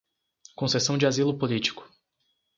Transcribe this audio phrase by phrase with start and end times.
[0.55, 1.87] concessão de asilo político